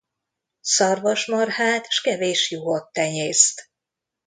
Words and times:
Szarvasmarhát 0.61 1.89
s 1.89 2.01
kevés 2.01 2.51
juhot 2.51 2.91
tenyészt. 2.91 3.69